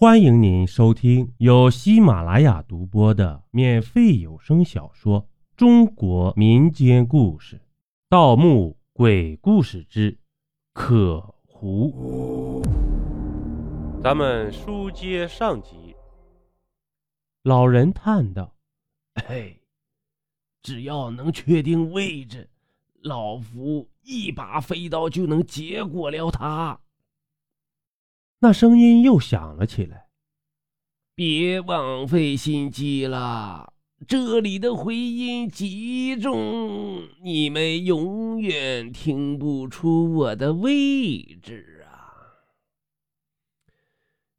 [0.00, 5.20] 欢迎您收听由喜马拉雅独播的免费有声小说
[5.58, 7.56] 《中国民间故事·
[8.08, 10.16] 盗墓鬼故事之
[10.72, 12.62] 可胡》。
[14.02, 15.94] 咱们书接上集。
[17.42, 18.54] 老人叹道
[19.28, 19.60] ：“嘿，
[20.62, 22.48] 只要能确定位置，
[23.02, 26.80] 老夫一把飞刀就能结果了他。”
[28.42, 30.06] 那声音又响了起来。
[31.14, 33.74] 别枉费心机了，
[34.08, 42.16] 这里的回音极重，你们永远听不出我的位置啊！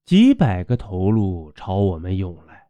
[0.03, 2.69] 几百个头颅朝我们涌来，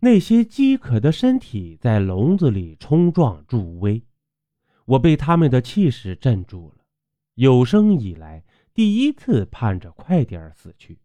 [0.00, 4.02] 那些饥渴的身体在笼子里冲撞助威，
[4.84, 6.84] 我被他们的气势镇住了。
[7.36, 8.44] 有生以来。
[8.74, 10.98] 第一次盼着快点死去，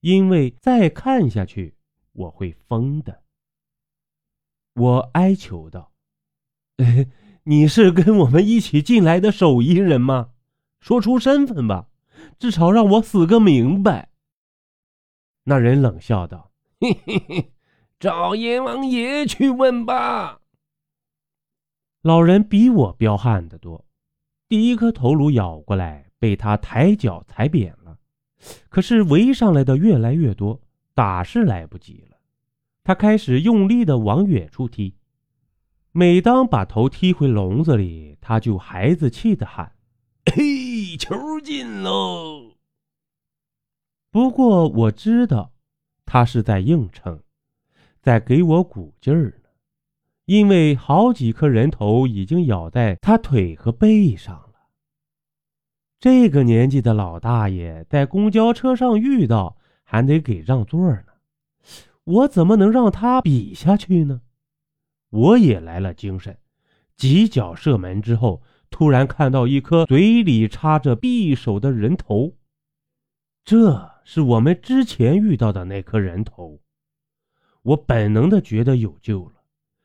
[0.00, 1.74] 因为再看下去
[2.12, 3.22] 我会疯的。
[4.74, 5.92] 我哀求道
[7.44, 10.34] ：“你是跟我们一起进来的手艺人吗？
[10.78, 11.88] 说出身份吧，
[12.38, 14.10] 至少让我死个明白。”
[15.44, 17.52] 那人冷笑道：“嘿嘿嘿，
[17.98, 20.40] 找阎王爷去问吧。”
[22.02, 23.84] 老人比我彪悍得多，
[24.48, 26.09] 第一颗头颅咬过来。
[26.20, 27.98] 被他抬脚踩扁了，
[28.68, 30.60] 可是围上来的越来越多，
[30.94, 32.18] 打是来不及了。
[32.84, 34.94] 他开始用力的往远处踢，
[35.92, 39.72] 每当把头踢回笼子里，他就孩子气的喊
[40.30, 42.52] ：“嘿，球进喽！”
[44.12, 45.52] 不过我知道，
[46.04, 47.22] 他是在硬撑，
[48.02, 49.48] 在给我鼓劲儿呢，
[50.26, 54.49] 因为好几颗人头已经咬在他腿和背上。
[56.00, 61.04] 这个年纪的老大爷在公交车上遇到，还得给让座呢。
[62.04, 64.22] 我怎么能让他比下去呢？
[65.10, 66.38] 我也来了精神，
[66.96, 72.34] 几脚射门之后，突然看到一颗嘴里插着匕首的人头，
[73.44, 76.62] 这是我们之前遇到的那颗人头。
[77.60, 79.42] 我本能的觉得有救了，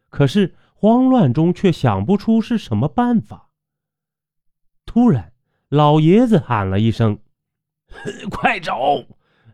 [0.10, 3.50] 可是慌乱中却想不出是什么办法。
[4.86, 5.35] 突然。
[5.76, 7.20] 老爷子喊了一声
[8.32, 9.04] ：“快找！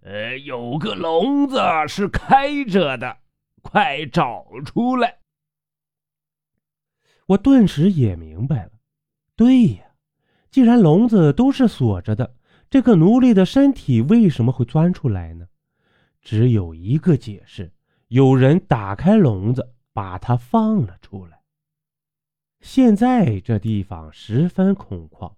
[0.04, 3.18] 呃，有个笼子是开着的，
[3.64, 5.18] 快找出来！”
[7.26, 8.72] 我顿时也明白了，
[9.36, 9.84] 对呀，
[10.52, 12.36] 既然笼子都是锁着的，
[12.70, 15.48] 这个奴隶的身体为什么会钻出来呢？
[16.22, 17.74] 只有一个解释：
[18.10, 21.42] 有人打开笼子，把它放了出来。
[22.60, 25.34] 现在这地方十分空旷。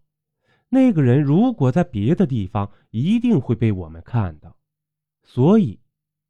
[0.74, 4.58] 那个人如果在别的地方，一定会被我们看到，
[5.22, 5.80] 所以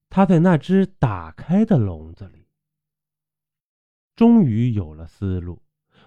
[0.09, 2.46] 他在那只打开的笼子里。
[4.16, 5.62] 终于有了思路，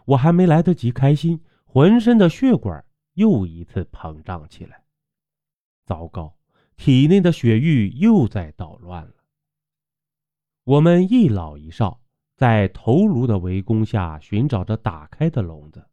[0.04, 4.84] 我还没来得及开心，浑身的血管又一次膨胀起来。
[5.86, 6.36] 糟糕，
[6.76, 9.14] 体内的血域又在捣乱了。
[10.64, 12.00] 我们一老一少
[12.36, 15.88] 在头颅的围攻下寻找着打开的笼子，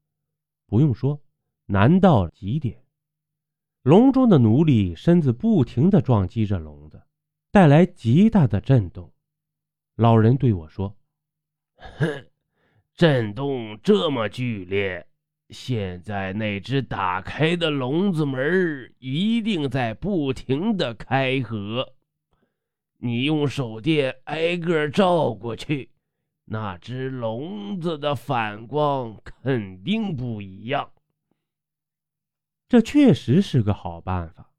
[0.67, 1.19] 不用说。
[1.73, 2.83] 难到极点，
[3.81, 7.01] 笼中的奴隶身子不停地撞击着笼子，
[7.49, 9.11] 带来极大的震动。
[9.95, 10.95] 老人对我说
[11.97, 12.27] ：“哼，
[12.93, 15.07] 震动这么剧烈，
[15.49, 21.95] 现在那只打开的笼子门一定在不停地开合。
[22.99, 25.89] 你用手电挨个照过去，
[26.45, 30.87] 那只笼子的反光肯定不一样。”
[32.73, 34.49] 这确实是个好办法，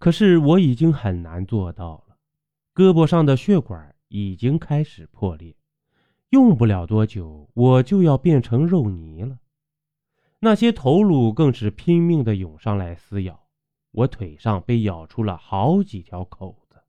[0.00, 2.16] 可是我已经很难做到了。
[2.74, 5.54] 胳膊上的血管已经开始破裂，
[6.30, 9.38] 用不了多久，我就要变成肉泥了。
[10.40, 13.46] 那些头颅更是拼命地涌上来撕咬，
[13.92, 16.82] 我腿上被咬出了好几条口子。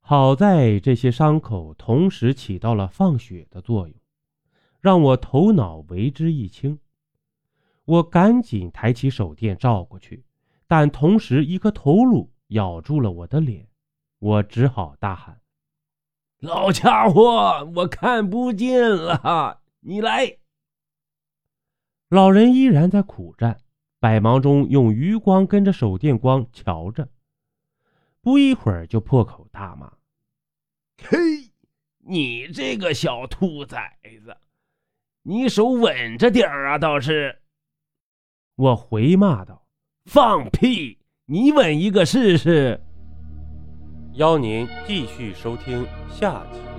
[0.00, 3.94] 好在这些伤口同时起到了放血的作用，
[4.80, 6.78] 让我头脑为之一清。
[7.86, 10.24] 我赶紧抬起手电照过去，
[10.66, 13.68] 但同时一颗头颅咬住了我的脸，
[14.18, 15.40] 我只好大喊
[16.42, 20.38] ：“老家伙，我看不见了，你来！”
[22.10, 23.60] 老人依然在苦战，
[24.00, 27.08] 百忙中用余光跟着手电光瞧着，
[28.20, 29.92] 不一会儿就破口大骂
[31.02, 31.16] ：“嘿，
[31.98, 34.36] 你这个小兔崽子，
[35.22, 37.42] 你手稳着点啊，倒是！”
[38.56, 39.66] 我回骂道
[40.10, 40.98] ：“放屁！
[41.26, 42.80] 你吻一个试试！”
[44.16, 46.75] 邀您继续收听下集。